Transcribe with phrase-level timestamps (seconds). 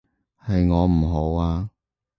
[0.43, 1.69] 係我唔好啊